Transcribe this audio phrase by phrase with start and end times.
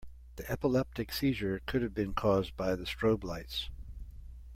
[0.37, 3.69] The epileptic seizure could have been cause by the strobe lights.